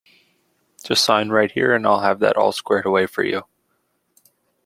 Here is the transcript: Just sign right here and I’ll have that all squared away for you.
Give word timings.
Just 0.83 1.05
sign 1.05 1.29
right 1.29 1.51
here 1.51 1.75
and 1.75 1.85
I’ll 1.85 1.99
have 1.99 2.17
that 2.21 2.35
all 2.35 2.51
squared 2.51 2.87
away 2.87 3.05
for 3.05 3.23
you. 3.23 3.43